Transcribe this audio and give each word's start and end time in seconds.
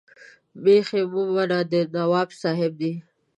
مېښې 0.63 1.01
منمه 1.11 1.43
د 1.71 1.73
نواب 1.95 2.29
صاحب 2.41 2.71
دي. 2.81 2.93